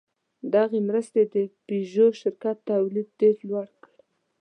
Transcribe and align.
دغې 0.53 0.79
مرستې 0.87 1.21
د 1.33 1.35
پيژو 1.65 2.07
شرکت 2.21 2.57
تولید 2.71 3.07
ډېر 3.19 3.35
لوړ 3.49 3.67
کړ. 3.83 3.91